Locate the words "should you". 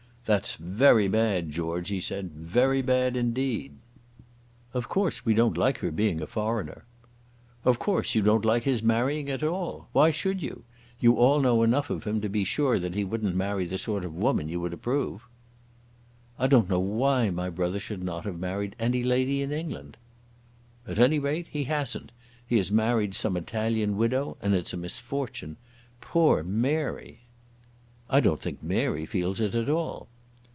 10.11-10.63